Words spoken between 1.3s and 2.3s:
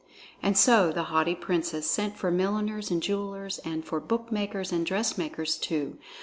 princess sent